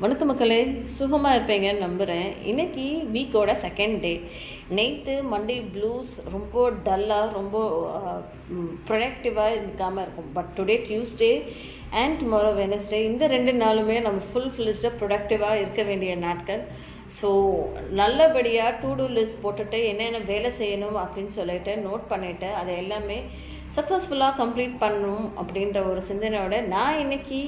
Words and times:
வணக்க 0.00 0.24
மக்களே 0.24 0.58
சுகமாக 0.96 1.36
இருப்பீங்கன்னு 1.36 1.84
நம்புகிறேன் 1.84 2.26
இன்னைக்கு 2.44 2.82
வீக்கோட 3.12 3.50
செகண்ட் 3.62 3.96
டே 4.00 4.10
நேற்று 4.68 5.14
மண்டே 5.30 5.56
ப்ளூஸ் 5.74 6.10
ரொம்ப 6.32 6.64
டல்லாக 6.86 7.28
ரொம்ப 7.32 7.56
ப்ரொடக்டிவாக 8.88 9.54
இருக்காமல் 9.58 10.02
இருக்கும் 10.02 10.28
but 10.34 10.50
today 10.56 10.76
Tuesday 10.88 11.30
and 12.00 12.18
tomorrow 12.22 12.50
Wednesday 12.58 12.98
இந்த 13.04 13.26
ரெண்டு 13.26 13.52
நாளுமே 13.62 13.96
நம்ம 14.00 14.20
ஃபுல் 14.28 14.50
ஃபுல்லிஸ்டாக 14.54 14.98
ப்ரொடக்டிவாக 15.00 15.60
இருக்க 15.60 15.82
வேண்டிய 15.82 16.16
நாட்கள். 16.16 16.62
ஸோ 17.16 17.30
நல்லபடியாக 17.92 18.74
டூ 18.82 18.90
டூ 18.94 19.06
லிஸ்ட் 19.16 19.42
போட்டுட்டு 19.42 19.80
என்னென்ன 19.84 20.20
வேலை 20.32 20.50
செய்யணும் 20.58 20.98
அப்படின்னு 21.04 21.32
சொல்லிட்டு 21.38 21.74
நோட் 21.76 22.04
பண்ணிவிட்டு 22.10 22.50
அதை 22.52 22.74
எல்லாமே 22.76 23.18
சக்ஸஸ்ஃபுல்லாக 23.76 24.38
கம்ப்ளீட் 24.42 24.76
பண்ணணும் 24.84 25.26
அப்படின்ற 25.38 25.78
ஒரு 25.90 26.02
சிந்தனையோட 26.10 26.58
நான் 26.66 27.00
இன்னைக்கு 27.00 27.40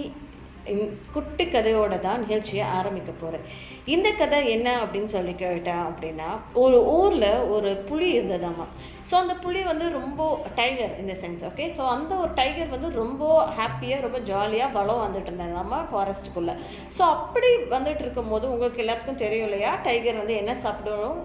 குட்டி 1.15 1.47
கதையோட 1.55 1.95
தான் 2.07 2.23
நிகழ்ச்சியை 2.25 2.67
ஆரம்பிக்க 2.79 3.11
போகிறேன் 3.23 3.47
இந்த 3.95 4.09
கதை 4.21 4.39
என்ன 4.57 4.69
அப்படின்னு 4.85 5.11
சொல்லி 5.17 5.35
கேட்டேன் 5.45 5.85
அப்படின்னா 5.89 6.31
ஒரு 6.65 6.79
ஊரில் 6.99 7.31
ஒரு 7.57 7.71
புலி 7.91 8.09
இருந்ததாமா. 8.19 8.67
ஸோ 9.11 9.15
அந்த 9.23 9.35
புலி 9.45 9.61
வந்து 9.71 9.87
ரொம்ப 9.99 10.23
டைகர் 10.59 10.95
இந்த 11.03 11.15
சென்ஸ் 11.21 11.45
ஓகே 11.49 11.67
ஸோ 11.77 11.83
அந்த 11.93 12.13
ஒரு 12.23 12.33
டைகர் 12.41 12.75
வந்து 12.75 12.89
ரொம்ப 13.03 13.23
ஹாப்பியாக 13.59 14.05
ரொம்ப 14.07 14.19
ஜாலியாக 14.31 14.75
வளம் 14.77 15.05
வந்துட்டு 15.05 15.31
இருந்ததாமா 15.31 15.79
ஃபாரஸ்ட்டுக்குள்ளே 15.91 16.55
ஸோ 16.97 17.03
அப்படி 17.17 17.51
வந்துட்டு 17.77 18.05
இருக்கும்போது 18.07 18.47
உங்களுக்கு 18.55 18.83
எல்லாத்துக்கும் 18.85 19.23
தெரியும் 19.25 19.47
இல்லையா? 19.49 19.71
டைகர் 19.87 20.21
வந்து 20.23 20.37
என்ன 20.43 20.53
சாப்பிடணும்? 20.65 21.19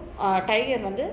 டைகர் 0.52 0.88
வந்து 0.90 1.06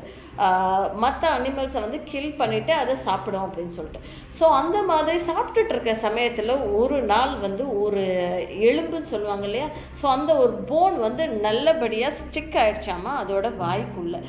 மற்ற 1.05 1.23
அனிமல்ஸை 1.39 1.81
வந்து 1.87 1.99
கில் 2.11 2.39
பண்ணிவிட்டு 2.41 2.73
அதை 2.83 2.95
சாப்பிடும் 3.07 3.47
அப்படின்னு 3.47 3.75
சொல்லிட்டு. 3.79 4.01
ஸோ 4.39 4.45
அந்த 4.61 4.79
மாதிரி 4.91 5.19
சாப்பிட்டுட்டு 5.31 5.75
இருக்க 5.75 5.95
சமயத்தில் 6.07 6.55
ஒரு 6.81 6.99
நாள் 7.13 7.35
வந்து 7.47 7.65
ஒரு 7.85 8.05
எலும்புன்னு 8.69 9.13
சொல்லுவாங்க 9.15 9.45
இல்லையா? 9.45 9.69
ஸோ 10.03 10.07
அந்த 10.07 10.37
ஒரு 10.37 10.53
போன் 10.53 10.99
வந்து 10.99 11.29
நல்லபடியாக 11.29 12.17
ஸ்டிக் 12.21 12.59
ஆயிடுச்சாமா? 12.63 13.13
அதோட 13.23 13.49
வாய்க்குள்ளே. 13.65 14.21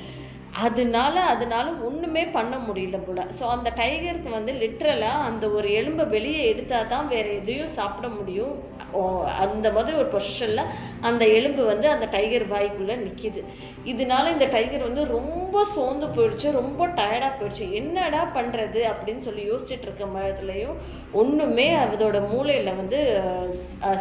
அதனால 0.53 1.19
அதனால 1.23 1.71
ஒன்றுமே 1.87 2.25
பண்ண 2.27 2.57
முடியல 2.57 3.05
போல. 3.05 3.25
ஸோ 3.39 3.43
அந்த 3.45 3.69
டைகருக்கு 3.77 4.29
வந்து 4.29 4.53
லிட்ரலாக 4.53 5.25
அந்த 5.27 5.49
ஒரு 5.49 5.67
எலும்பை 5.69 6.09
வெளியே 6.09 6.41
எடுத்தால் 6.47 6.87
தான் 6.87 7.07
வேறு 7.07 7.35
எதையும் 7.35 7.67
சாப்பிட 7.67 8.07
முடியும். 8.07 8.53
ஓ, 8.93 9.01
அந்த 9.39 9.71
மாதிரி 9.71 9.97
ஒரு 9.97 10.09
பொசிஷனில் 10.09 10.63
அந்த 11.01 11.25
எலும்பு 11.27 11.65
வந்து 11.65 11.89
அந்த 11.89 12.05
டைகர் 12.05 12.45
வாய்க்குள்ளே 12.53 12.95
நிற்கிது 13.03 13.41
இதனால 13.85 14.31
இந்த 14.31 14.45
டைகர் 14.45 14.83
வந்து 14.83 15.05
ரொம்ப 15.07 15.63
சோர்ந்து 15.65 16.07
போயிடுச்சு 16.07 16.51
ரொம்ப 16.51 16.87
டயர்டாக 16.87 17.31
போயிடுச்சு. 17.39 17.71
என்னடா 17.71 18.23
பண்ணுறது 18.35 18.81
அப்படின்னு 18.91 19.17
சொல்லி 19.17 19.45
யோசிச்சுட்டு 19.51 19.83
இருக்க 19.83 20.05
மாதிரிலையும் 20.05 20.75
ஒன்றுமே 21.13 21.75
அதோட 21.75 22.27
மூளையில் 22.33 22.73
வந்து 22.73 22.99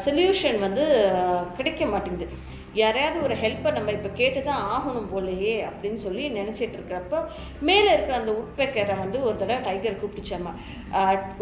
சொல்யூஷன் 0.06 0.58
வந்து 0.58 0.86
கிடைக்க 1.56 1.84
மாட்டேங்குது. 1.86 2.36
யாரையாவது 2.74 3.18
ஒரு 3.26 3.34
ஹெல்ப்பை 3.42 3.70
நம்ம 3.76 3.92
இப்போ 3.92 4.10
கேட்டு 4.20 4.40
தான் 4.42 4.64
ஆகணும் 4.74 5.08
போலயே 5.12 5.54
அப்படின்னு 5.68 6.00
சொல்லி 6.04 6.24
நினச்சிட்டு 6.38 6.76
இருக்கிறப்ப 6.78 7.22
மேலே 7.68 7.88
இருக்கிற 7.92 8.16
அந்த 8.18 8.32
உட்பெக்கரை 8.42 8.96
வந்து 8.98 9.18
ஒரு 9.22 9.36
தடவை 9.36 9.60
டைகர் 9.68 9.98
கூப்பிட்டுச்சம்மா 10.02 10.52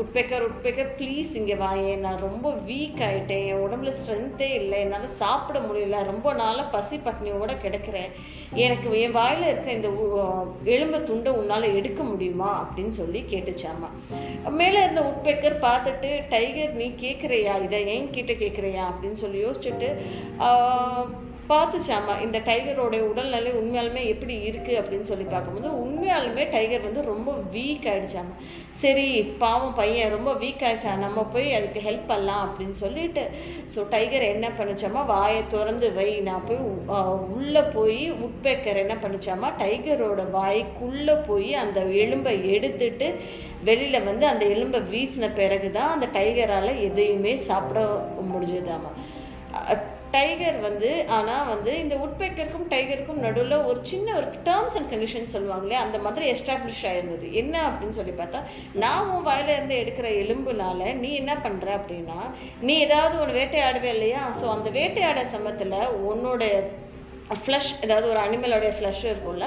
உட்பெக்கர் 0.03 0.47
உட்பெக்கர் 0.49 0.91
ப்ளீஸ் 0.99 1.31
இங்கே 1.41 1.57
வாயே 1.65 1.93
நான் 2.05 2.25
ரொம்ப 2.27 2.53
வீக் 2.71 3.03
ஆகிட்டேன் 3.09 3.45
என் 3.51 3.63
உடம்புல 3.67 3.93
ஸ்ட்ரென்த்தே 3.99 4.49
இல்லை 4.61 4.79
என்னால் 4.85 5.07
சாப்பிட 5.23 5.59
முடியல 5.61 6.03
ரொம்ப 6.13 6.33
நாளாக 6.33 6.67
பசி 6.77 6.97
பட்னியோட 7.07 7.53
கிடக்கிறேன். 7.65 8.11
எனக்கு 8.65 8.89
என் 9.05 9.17
வாயில் 9.19 9.49
இருக்கிற 9.49 9.73
இந்த 9.73 9.89
எலும்பு 10.75 10.99
துண்டை 11.05 11.33
உன்னால் 11.41 11.75
எடுக்க 11.79 12.03
முடியுமா? 12.03 12.51
அப்படின்னு 12.63 12.95
சொல்லி 13.01 13.21
கேட்டுச்சாமா. 13.33 13.89
மேலே 14.61 14.79
இருந்த 14.83 15.03
உட்பெக்கர் 15.11 15.57
பார்த்துட்டு 15.67 16.11
டைகர் 16.35 16.79
நீ 16.81 16.89
கேட்குறியா 17.05 17.55
இதை 17.67 17.81
ஏன் 17.95 18.11
கிட்ட 18.11 18.33
கேட்குறியா 18.33 18.85
அப்படின்னு 18.91 19.21
சொல்லி 19.25 19.47
யோசிச்சுட்டு 19.47 19.91
பார்த்துச்சாமா 21.51 22.15
இந்த 22.23 22.39
டைகரோடைய 22.47 23.03
உடல்நிலை 23.03 23.51
உண்மையாலுமே 23.53 24.03
எப்படி 24.05 24.35
இருக்குது 24.49 24.79
அப்படின்னு 24.81 25.07
சொல்லி 25.11 25.27
பார்க்கும்போது 25.27 25.69
உண்மையாலுமே 25.83 26.45
டைகர் 26.51 26.85
வந்து 26.85 27.03
ரொம்ப 27.03 27.31
வீக் 27.53 27.87
ஆகிடுச்சாமா 27.87 28.35
சரி 28.81 29.07
பாவம் 29.39 29.75
பையன் 29.75 30.13
ரொம்ப 30.13 30.31
வீக் 30.35 30.65
ஆகிடுச்சா 30.65 30.93
நம்ம 30.97 31.25
போய் 31.33 31.49
அதுக்கு 31.53 31.81
ஹெல்ப் 31.81 32.07
பண்ணலாம் 32.07 32.43
அப்படின்னு 32.45 32.77
சொல்லிட்டு 32.77 33.25
ஸோ 33.75 33.87
டைகர் 33.91 34.27
என்ன 34.27 34.49
பண்ணிச்சாமா 34.59 35.03
வாயை 35.07 35.43
திறந்து 35.47 35.91
வை 35.93 36.09
நான் 36.21 36.47
போய் 36.47 36.63
உள்ளே 37.31 37.63
போய் 37.71 38.01
உட்பேக்கர் 38.23 38.83
என்ன 38.85 38.97
பண்ணிச்சாமா 38.97 39.51
டைகரோட 39.59 40.23
வாய்க்குள்ளே 40.33 41.17
போய் 41.27 41.53
அந்த 41.57 41.81
எலும்பை 41.99 42.35
எடுத்துட்டு 42.55 43.09
வெளியில் 43.65 44.07
வந்து 44.07 44.27
அந்த 44.27 44.45
எலும்பை 44.47 44.81
வீசின 44.91 45.31
பிறகு 45.35 45.71
தான் 45.71 45.95
அந்த 45.95 46.09
டைகரால் 46.13 46.73
எதையுமே 46.81 47.35
சாப்பிட 47.47 47.81
முடிஞ்சதாமா 48.33 48.93
டைகர் 50.15 50.59
வந்து 50.61 50.91
ஆனால் 51.17 51.49
வந்து 51.53 51.73
இந்த 51.83 51.95
உட்பெக்கருக்கும் 52.05 52.67
டைகருக்கும் 52.73 53.23
நடுவில் 53.25 53.65
ஒரு 53.71 53.81
சின்ன 53.83 54.15
ஒரு 54.17 54.29
டேர்ம்ஸ் 54.49 54.77
அண்ட் 54.79 54.91
கண்டிஷன் 54.93 55.33
சொல்லுவாங்களே 55.35 55.77
அந்த 55.85 55.99
மாதிரி 55.99 56.25
எஸ்டாப்ளிஷ் 56.33 56.85
ஆயிருந்தது. 56.91 57.27
என்ன 57.43 57.55
அப்படின்னு 57.69 57.99
சொல்லி 58.01 58.15
பார்த்தா 58.21 58.41
நான் 58.85 59.09
உன் 59.11 59.27
வாயிலிருந்து 59.29 59.77
எடுக்கிற 59.83 60.09
எலும்புனால 60.23 60.91
நீ 61.03 61.13
என்ன 61.15 61.35
பண்ணுற 61.47 61.71
அப்படின்னா 61.79 62.21
நீ 62.61 62.77
ஏதாவது 62.87 63.17
ஒன்று 63.23 63.39
வேட்டையாடுவே 63.41 63.91
இல்லையா? 63.97 64.25
ஸோ 64.41 64.47
அந்த 64.57 64.71
வேட்டையாட 64.79 65.25
சமயத்தில் 65.35 65.81
உன்னோட 66.11 66.43
ஃப்ளஷ் 67.41 67.71
ஏதாவது 67.85 68.07
ஒரு 68.13 68.21
அனிமலோடைய 68.25 68.71
ஃப்ளஷ் 68.77 69.03
இருக்கும்ல. 69.11 69.47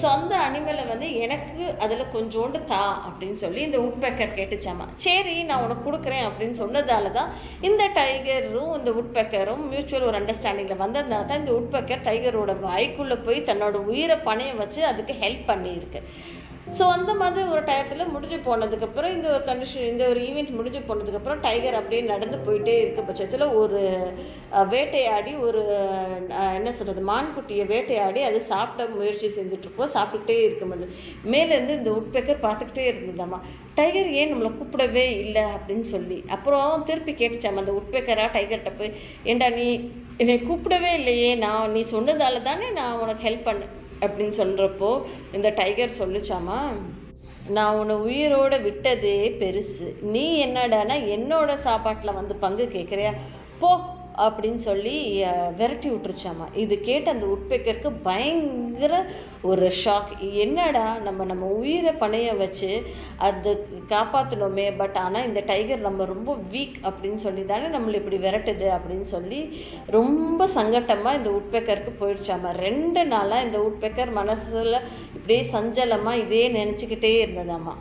ஸோ 0.00 0.04
அந்த 0.16 0.34
அனிமலை 0.46 0.84
வந்து 0.92 1.06
எனக்கு 1.24 1.62
அதில் 1.84 2.10
கொஞ்சோண்டு 2.14 2.58
தா 2.72 2.82
அப்படின்னு 3.08 3.38
சொல்லி 3.44 3.60
இந்த 3.68 3.78
உட்பெக்கர் 3.86 4.36
கேட்டுச்சாமா. 4.38 4.86
சரி 5.06 5.36
நான் 5.50 5.64
உனக்கு 5.66 5.86
கொடுக்குறேன் 5.88 6.26
அப்படின்னு 6.28 6.56
சொன்னதால 6.62 7.12
தான் 7.18 7.30
இந்த 7.68 7.84
டைகரும் 8.00 8.74
இந்த 8.78 8.92
உட்பெக்கரும் 9.02 9.64
மியூச்சுவல் 9.72 10.08
ஒரு 10.10 10.18
அண்டர்ஸ்டாண்டிங்கில் 10.20 10.82
வந்ததுனால 10.84 11.28
தான் 11.30 11.42
இந்த 11.44 11.54
உட்பெக்கர் 11.60 12.06
டைகரோட 12.10 12.54
வாய்க்குள்ளே 12.66 13.18
போய் 13.28 13.48
தன்னோட 13.50 13.78
உயிரை 13.92 14.18
பணைய 14.28 14.52
வச்சு 14.62 14.82
அதுக்கு 14.92 15.16
ஹெல்ப் 15.24 15.48
பண்ணியிருக்கு. 15.52 16.02
ஸோ 16.78 16.84
அந்த 16.96 17.12
மாதிரி 17.20 17.42
ஒரு 17.52 17.62
டயத்தில் 17.68 18.12
முடிஞ்சு 18.12 18.36
போனதுக்கப்புறம் 18.46 19.14
இந்த 19.14 19.28
ஒரு 19.36 19.44
கண்டிஷன் 19.48 19.88
இந்த 19.92 20.02
ஒரு 20.10 20.20
ஈவெண்ட் 20.28 20.52
முடிஞ்சு 20.58 20.80
போனதுக்கப்புறம் 20.88 21.40
டைகர் 21.46 21.78
அப்படியே 21.78 22.02
நடந்து 22.10 22.36
போயிட்டே 22.46 22.74
இருக்க 22.82 23.00
பட்சத்தில் 23.08 23.44
ஒரு 23.60 23.80
வேட்டையாடி 24.74 25.32
ஒரு 25.46 25.62
என்ன 26.58 26.72
சொல்கிறது 26.78 27.02
மான்குட்டியை 27.10 27.64
வேட்டையாடி 27.72 28.22
அது 28.28 28.40
சாப்பிட 28.52 28.86
முயற்சி 28.96 29.30
செஞ்சுட்ருப்போம் 29.38 29.94
சாப்பிட்டுக்கிட்டே 29.96 30.38
இருக்கும்போது 30.46 30.86
மேலேருந்து 31.34 31.78
இந்த 31.80 31.92
உட்பெக்கர் 31.98 32.44
பார்த்துக்கிட்டே 32.46 32.86
இருந்ததாம்மா 32.92 33.40
டைகர் 33.80 34.12
ஏன் 34.20 34.32
நம்மளை 34.32 34.52
கூப்பிடவே 34.60 35.04
இல்லை 35.24 35.44
அப்படின்னு 35.56 35.86
சொல்லி. 35.94 36.20
அப்புறம் 36.36 36.84
திருப்பி 36.88 37.12
கேட்டுச்சாமா 37.20 37.62
அந்த 37.64 37.74
உட்பெக்கரா 37.80 38.26
டைகர்கிட்ட 38.36 38.72
போய் 38.78 38.96
ஏண்டா 39.32 39.48
நீ 39.58 39.66
என்னை 40.22 40.38
கூப்பிடவே 40.48 40.90
இல்லையே. 41.00 41.30
நான் 41.44 41.74
நீ 41.76 41.82
சொன்னதால 41.94 42.42
தானே 42.48 42.66
நான் 42.80 43.00
உனக்கு 43.04 43.26
ஹெல்ப் 43.28 43.46
பண்ணேன். 43.50 43.74
அப்படின்னு 44.00 44.34
சொல்கிறப்போ 44.36 45.02
இந்த 45.32 45.50
டைகர் 45.50 45.98
சொல்லுச்சாமா 45.98 46.58
நான் 47.48 47.76
உன்னை 47.76 47.94
உயிரோட 47.96 48.62
விட்டதே 48.62 49.36
பெருசு. 49.40 49.86
நீ 50.02 50.46
என்னடானா 50.46 50.96
என்னோட 51.16 51.54
சாப்பாட்டில் 51.54 52.14
வந்து 52.14 52.34
பங்கு 52.34 52.70
கேட்குறியா 52.72 53.12
போ 53.58 53.70
அப்படின்னு 54.26 54.60
சொல்லி 54.68 54.94
விரட்டி 55.58 55.88
விட்டுருச்சாமா. 55.90 56.46
இது 56.64 56.74
கேட்டு 56.88 57.08
அந்த 57.14 57.26
உட்பெக்கருக்கு 57.34 57.90
பயங்கர 58.08 58.94
ஒரு 59.50 59.66
ஷாக் 59.82 60.10
என்னடா 60.44 60.86
நம்ம 61.06 61.24
நம்ம 61.24 61.44
உயிரை 61.60 61.92
பணைய 62.02 62.30
வச்சு 62.42 62.70
அது 63.28 63.52
காப்பாற்றணுமே 63.94 64.66
பட் 64.80 64.98
ஆனால் 65.04 65.26
இந்த 65.28 65.42
டைகர் 65.50 65.86
நம்ம 65.88 66.04
ரொம்ப 66.04 66.34
வீக் 66.54 66.78
அப்படின்னு 66.90 67.20
சொல்லி 67.26 67.44
தானே 67.52 67.68
நம்மளை 67.76 68.00
இப்படி 68.02 68.18
விரட்டுது 68.26 68.68
அப்படின்னு 68.76 69.08
சொல்லி 69.14 69.40
ரொம்ப 69.98 70.48
சங்கட்டமாக 70.58 71.18
இந்த 71.20 71.30
உட்பெக்கருக்கு 71.38 71.94
போயிடுச்சாமா. 72.00 72.52
ரெண்டு 72.66 73.02
நாளாக 73.14 73.46
இந்த 73.46 73.60
உட்பெக்கர் 73.68 74.12
மனசில் 74.20 74.84
இப்படியே 75.16 75.42
சஞ்சலமாக 75.54 76.22
இதே 76.24 76.44
நினச்சிக்கிட்டே 76.58 77.14
இருந்ததாம்மா 77.22 77.76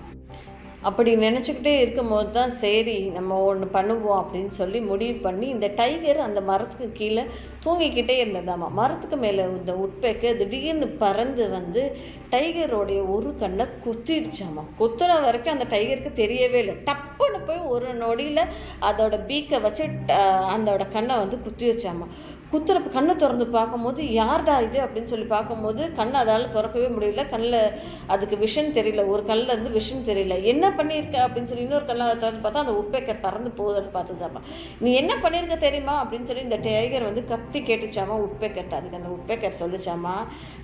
அப்படி 0.82 1.16
நினச்சிக்கிட்டே 1.16 1.80
இருக்கும்போது 1.80 2.32
தான் 2.32 2.52
சரி 2.52 3.00
நம்ம 3.00 3.42
ஒன்று 3.42 3.70
பண்ணுவோம் 3.74 4.26
அப்படின்னு 4.26 4.48
சொல்லி 4.48 4.82
முடிவு 4.82 5.20
பண்ணி 5.20 5.48
இந்த 5.48 5.68
டைகர் 5.76 6.20
அந்த 6.20 6.42
மரத்துக்கு 6.42 6.92
கீழே 6.92 7.24
தூங்கிக்கிட்டே 7.66 8.16
இருந்ததாமா. 8.26 8.70
மரத்துக்கு 8.72 9.18
மேலே 9.18 9.44
இந்த 9.44 9.74
உட்பெக்க 9.74 10.38
திடீர்னு 10.38 10.88
பறந்து 10.88 11.50
வந்து 11.50 11.98
டைகரோடைய 12.32 13.10
ஒரு 13.10 13.36
கண்ணை 13.36 13.66
குத்திடுச்சாமா 13.86 14.64
குத்துன 14.80 15.22
வரைக்கும் 15.22 15.60
அந்த 15.60 15.78
டைகருக்கு 15.78 16.12
தெரியவே 16.16 16.54
இல்லை. 16.54 16.76
டப்புன்னு 16.86 17.46
போய் 17.48 17.58
ஒரு 17.58 17.94
நொடியில் 17.94 18.50
அதோட 18.82 19.20
பீக்கை 19.28 19.62
வச்சு 19.62 19.86
ட- 19.86 20.14
அதோட 20.56 20.92
கண்ணை 20.92 21.16
வந்து 21.18 21.40
குத்திருச்சாமா. 21.48 22.08
குத்துறப்ப 22.54 22.90
கண்ணை 22.90 23.16
திறந்து 23.16 23.48
பார்க்கும்போது 23.48 24.14
யார்டா 24.14 24.60
இது? 24.60 24.80
அப்படின்னு 24.80 25.04
சொல்லி 25.04 25.26
பார்க்கும்போது 25.26 25.92
கண்ணை 25.92 26.20
அதால் 26.22 26.50
திறக்கவே 26.50 26.86
முடியல. 26.86 27.30
கண்ணில் 27.30 27.72
அதுக்கு 28.08 28.36
விஷன் 28.36 28.76
தெரியல. 28.78 29.08
ஒரு 29.08 29.26
கல்லில் 29.26 29.48
இருந்து 29.48 29.80
விஷன் 29.80 30.08
தெரியல. 30.10 30.44
என்ன 30.44 30.70
பண்ணியிருக்க 30.70 31.18
அப்படின்னு 31.26 31.44
சொல்லி 31.44 31.64
இன்னொரு 31.64 31.86
கல்லை 31.86 32.18
திறந்து 32.18 32.50
பார்த்தா 32.50 32.54
அந்த 32.54 32.86
உப்பேக்கர் 32.86 33.20
பறந்து 33.22 33.52
போகுதுன்னு 33.58 33.96
பார்த்துச்சாமா. 33.96 34.42
நீ 34.80 34.94
என்ன 34.94 35.16
பண்ணியிருக்க 35.16 35.58
தெரியுமா? 35.58 36.06
அப்படின்னு 36.06 36.22
சொல்லி 36.22 36.42
இந்த 36.42 36.56
டைகர் 36.56 37.04
வந்து 37.04 37.26
கத்தி 37.26 37.62
கேட்டுச்சாமா 37.62 38.26
உட்பேக்கர்ட்ட 38.26 38.74
அதுக்கு 38.74 39.00
அந்த 39.02 39.10
உப்பேக்கர் 39.18 39.54
சொல்லிச்சாமா 39.60 40.16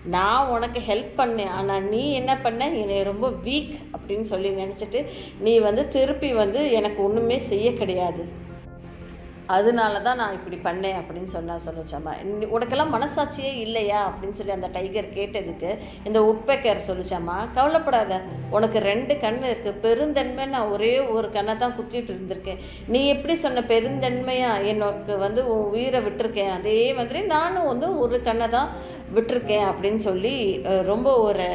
நான் 0.05 0.47
உனக்கு 0.47 0.79
ஹெல்ப் 0.79 1.19
பண்ணேன். 1.19 1.49
ஆனால் 1.49 1.83
நீ 1.83 2.13
என்ன 2.13 2.37
பண்ண? 2.37 2.69
என்னை 2.69 3.03
ரொம்ப 3.03 3.29
வீக் 3.29 3.75
அப்படின்னு 3.97 4.21
சொல்லி 4.21 4.49
நினச்சிட்டு 4.49 5.05
நீ 5.39 5.59
வந்து 5.59 5.87
திருப்பி 5.87 6.33
வந்து 6.33 6.71
எனக்கு 6.71 7.03
ஒன்றுமே 7.03 7.37
செய்ய 7.37 7.73
கிடையாது. 7.73 8.43
அதனால 9.55 9.99
தான் 10.07 10.19
நான் 10.21 10.35
இப்படி 10.37 10.57
பண்ணேன் 10.67 10.97
அப்படின்னு 10.99 11.29
சொன்னால் 11.33 11.63
சொல்லிச்சாம்மா 11.65 12.13
உனக்கெல்லாம் 12.55 12.93
மனசாட்சியே 12.95 13.51
இல்லையா? 13.65 13.99
அப்படின்னு 14.09 14.37
சொல்லி 14.39 14.53
அந்த 14.55 14.69
டைகர் 14.77 15.09
கேட்டதுக்கு 15.17 15.69
இந்த 16.07 16.19
உட்பெக்கர் 16.31 16.81
சொல்லிச்சாம்மா 16.89 17.37
கவலைப்படாத. 17.57 18.19
உனக்கு 18.55 18.79
ரெண்டு 18.89 19.13
கண் 19.23 19.39
இருக்குது 19.51 19.81
பெருந்தன்மை 19.85 20.45
நான் 20.55 20.71
ஒரே 20.75 20.93
ஒரு 21.15 21.29
கண்ணை 21.37 21.55
தான் 21.63 21.75
குத்திட்டு 21.77 22.13
இருந்திருக்கேன். 22.15 22.61
நீ 22.93 23.01
எப்படி 23.15 23.35
சொன்ன 23.45 23.63
பெருந்தன்மையாக 23.73 24.65
எனக்கு 24.73 25.15
வந்து 25.25 25.43
உன் 25.53 25.71
உயிரை 25.75 26.01
விட்டுருக்கேன். 26.07 26.53
அதே 26.57 26.79
மாதிரி 26.99 27.21
நானும் 27.35 27.69
வந்து 27.71 27.89
ஒரு 27.99 28.17
கண்ணை 28.29 28.49
தான் 28.57 28.71
விட்டுருக்கேன் 29.15 29.67
அப்படின்னு 29.71 30.01
சொல்லி 30.09 30.35
ரொம்ப 30.91 31.09
ஒரு 31.27 31.47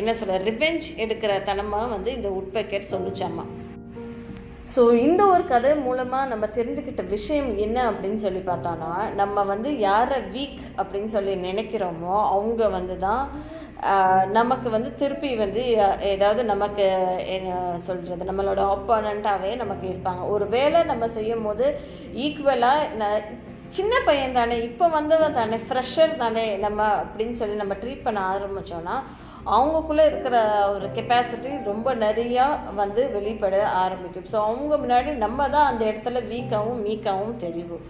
என்ன 0.00 0.14
சொல்ல 0.14 0.38
ரிவெஞ்ச் 0.50 0.86
எடுக்கிற 1.04 1.32
தனமாக 1.50 1.92
வந்து 1.94 2.10
இந்த 2.18 2.28
உட்பெக்கர் 2.40 2.90
சொல்லிச்சாம்மா 2.94 3.46
ஸோ 4.72 4.82
இந்த 4.98 5.26
ஒரு 5.26 5.44
கதை 5.44 5.74
மூலமாக 5.76 6.28
நம்ம 6.28 6.46
தெரிஞ்சுக்கிட்ட 6.46 7.02
விஷயம் 7.08 7.58
என்ன 7.58 7.78
அப்படின்னு 7.90 8.14
சொல்லி 8.14 8.38
பார்த்தோன்னா 8.38 8.92
நம்ம 9.14 9.42
வந்து 9.44 9.78
யாரை 9.78 10.18
வீக் 10.18 10.62
அப்படின்னு 10.76 11.04
சொல்லி 11.04 11.34
நினைக்கிறோமோ 11.34 12.14
அவங்க 12.28 12.68
வந்து 12.68 12.96
தான் 12.98 13.24
நமக்கு 14.30 14.70
வந்து 14.70 14.94
திருப்பி 14.94 15.36
வந்து 15.36 15.62
ஏதாவது 16.00 16.44
நமக்கு 16.44 16.84
என்ன 17.26 17.78
சொல்கிறது 17.78 18.24
நம்மளோட 18.24 18.60
ஆப்போனண்ட்டாகவே 18.74 19.56
நமக்கு 19.56 19.86
இருப்பாங்க. 19.88 20.28
ஒரு 20.28 20.48
வேலை 20.48 20.82
நம்ம 20.82 21.08
செய்யும் 21.08 21.42
போது 21.42 21.66
ஈக்குவலாக 22.14 23.12
சின்ன 23.68 23.94
பையன் 24.04 24.32
தானே 24.32 24.62
இப்போ 24.62 24.88
வந்தவன் 24.88 25.32
தானே 25.32 25.56
ஃப்ரெஷர் 25.68 26.16
தானே 26.16 26.56
நம்ம 26.56 26.80
அப்படின்னு 26.86 27.32
சொல்லி 27.32 27.54
நம்ம 27.54 27.74
ட்ரீட் 27.74 28.02
பண்ண 28.02 28.20
ஆரம்பித்தோன்னா 28.32 28.96
அவங்கக்குள்ளே 29.46 30.04
இருக்கிற 30.06 30.36
ஒரு 30.68 30.86
கெப்பாசிட்டி 30.96 31.50
ரொம்ப 31.64 31.88
நிறையா 31.94 32.44
வந்து 32.74 33.02
வெளிப்பட 33.10 33.56
ஆரம்பிக்கும். 33.82 34.28
ஸோ 34.32 34.36
அவங்க 34.46 34.74
முன்னாடி 34.76 35.10
நம்ம 35.16 35.48
தான் 35.48 35.70
அந்த 35.70 35.82
இடத்துல 35.84 36.22
வீக்காகவும் 36.32 36.84
மீக்காகவும் 36.86 37.36
தெரியும் 37.36 37.84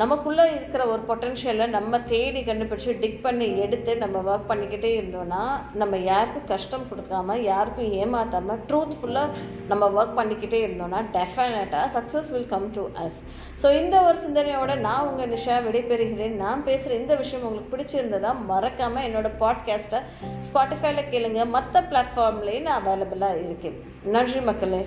நமக்குள்ளே 0.00 0.44
இருக்கிற 0.54 0.86
ஒரு 0.86 1.02
பொட்டென்ஷியலை 1.08 1.66
நம்ம 1.66 2.00
தேடி 2.00 2.40
கண்டுபிடிச்சி 2.40 2.98
டிக் 2.98 3.22
பண்ணி 3.22 3.58
எடுத்து 3.58 3.96
நம்ம 3.96 4.22
ஒர்க் 4.30 4.48
பண்ணிக்கிட்டே 4.48 4.90
இருந்தோம்னா 4.96 5.42
நம்ம 5.72 5.96
யாருக்கும் 5.96 6.44
கஷ்டம் 6.44 6.86
கொடுக்காம 6.90 7.36
யாருக்கும் 7.36 7.92
ஏமாத்தாமல் 7.92 8.62
ட்ரூத்ஃபுல்லாக 8.68 9.28
நம்ம 9.68 9.90
ஒர்க் 9.98 10.18
பண்ணிக்கிட்டே 10.18 10.60
இருந்தோம்னா 10.66 11.00
டெஃபினட்டாக 11.12 11.86
success 11.96 12.32
will 12.32 12.46
come 12.46 12.70
to 12.70 12.88
us 13.04 13.20
so 13.62 13.72
இந்த 13.82 14.02
ஒரு 14.02 14.18
சிந்தனையோட 14.26 14.76
நான் 14.78 15.06
உங்கள் 15.06 15.28
நிஷா 15.28 15.58
விடைபெறுகிறேன். 15.68 16.36
நான் 16.44 16.64
பேசுகிற 16.64 16.94
இந்த 16.94 17.16
விஷயம் 17.16 17.46
உங்களுக்கு 17.46 17.72
பிடிச்சிருந்ததா 17.76 18.34
மறக்காமல் 18.46 19.06
என்னோட 19.08 19.30
பாட்காஸ்ட்டை 19.38 20.02
ஸ்பாட்டிஃபைல 20.48 21.02
கேளுங்க. 21.14 21.46
மற்ற 21.46 21.80
பிளாட்ஃபார்ம்லேயும் 21.90 22.68
நான் 22.68 22.86
அவைலபிளாக 22.86 23.42
இருக்கேன். 23.46 23.78
நன்றி 24.04 24.40
மக்களே. 24.40 24.84